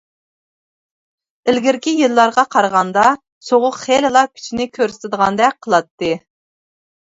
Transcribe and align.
ئىلگىرىكى 1.53 1.93
يىللارغا 1.99 2.45
قارىغاندا 2.55 3.05
سوغۇق 3.49 3.79
خېلىلا 3.83 4.25
كۈچىنى 4.33 4.69
كۆرسىتىدىغاندەك 4.81 5.63
قىلاتتى. 5.69 6.13